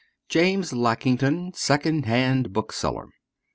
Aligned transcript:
JAMES 0.29 0.73
LACKINGTON, 0.73 1.53
SECOND 1.53 2.07
HAND 2.07 2.51
BOOKSELLER. 2.53 3.05